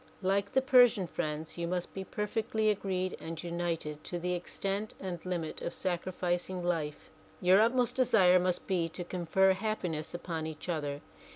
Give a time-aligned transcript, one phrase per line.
[0.23, 4.95] Like the Persian friends you must be per fectly agreed and united to the extent
[4.99, 7.11] and limit of sacrificing life.
[7.39, 11.01] Your utmost desire must be to confer happiness upon each other.